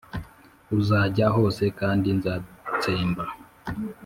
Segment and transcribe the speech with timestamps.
[0.79, 3.23] Uzajya hose kandi nzatsemba